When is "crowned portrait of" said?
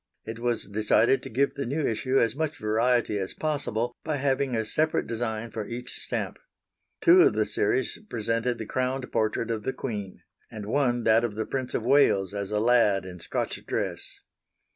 8.65-9.61